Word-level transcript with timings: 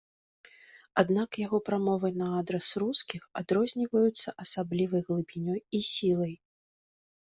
Аднак 1.01 1.37
яго 1.41 1.57
прамовы 1.67 2.11
на 2.23 2.29
адрас 2.39 2.67
рускіх 2.85 3.21
адрозніваюцца 3.45 4.29
асаблівай 4.49 5.01
глыбінёй 5.09 5.59
і 5.77 5.89
сілай. 5.97 6.39